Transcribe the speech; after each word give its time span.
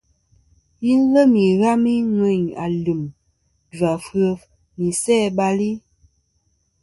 Yi 0.85 0.93
lem 1.13 1.31
ighami 1.49 1.93
ŋweyn 2.15 2.45
alim, 2.63 3.01
jvafef 3.77 4.39
nɨ 4.77 4.83
isæ-bal-i. 4.91 5.71